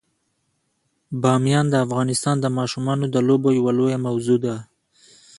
بامیان 1.21 1.65
د 1.69 1.75
افغانستان 1.85 2.35
د 2.41 2.45
ماشومانو 2.57 3.05
د 3.09 3.15
لوبو 3.27 3.49
یوه 3.57 3.71
لویه 3.79 3.97
موضوع 4.07 4.37
ده. 4.45 4.55